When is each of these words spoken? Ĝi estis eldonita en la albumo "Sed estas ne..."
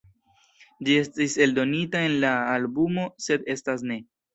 Ĝi 0.87 0.95
estis 1.01 1.37
eldonita 1.47 2.03
en 2.09 2.19
la 2.27 2.35
albumo 2.59 3.09
"Sed 3.31 3.51
estas 3.59 3.91
ne..." 3.91 4.05